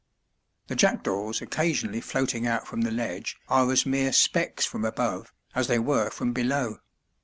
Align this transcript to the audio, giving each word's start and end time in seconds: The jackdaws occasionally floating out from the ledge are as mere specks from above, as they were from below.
The 0.65 0.73
jackdaws 0.75 1.43
occasionally 1.43 2.01
floating 2.01 2.47
out 2.47 2.65
from 2.67 2.81
the 2.81 2.89
ledge 2.89 3.37
are 3.47 3.71
as 3.71 3.85
mere 3.85 4.11
specks 4.11 4.65
from 4.65 4.83
above, 4.83 5.31
as 5.53 5.67
they 5.67 5.77
were 5.77 6.09
from 6.09 6.33
below. 6.33 6.79